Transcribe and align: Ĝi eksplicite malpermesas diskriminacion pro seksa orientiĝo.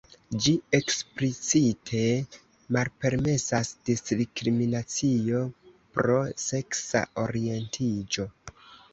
Ĝi 0.43 0.51
eksplicite 0.75 1.99
malpermesas 2.77 3.69
diskriminacion 3.89 5.51
pro 5.99 6.15
seksa 6.45 7.03
orientiĝo. 7.25 8.27